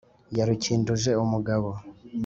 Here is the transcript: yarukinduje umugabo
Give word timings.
yarukinduje 0.37 1.11
umugabo 1.23 1.69